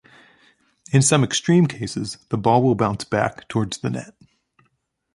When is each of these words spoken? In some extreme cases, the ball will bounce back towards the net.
In 0.91 1.03
some 1.03 1.23
extreme 1.23 1.67
cases, 1.67 2.17
the 2.29 2.37
ball 2.39 2.63
will 2.63 2.73
bounce 2.73 3.03
back 3.03 3.47
towards 3.47 3.77
the 3.77 3.91
net. 3.91 4.15